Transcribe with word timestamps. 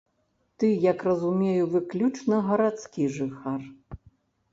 Ты, 0.61 0.69
як 0.91 1.03
разумею, 1.07 1.63
выключна 1.73 2.39
гарадскі 2.47 3.03
жыхар. 3.19 3.61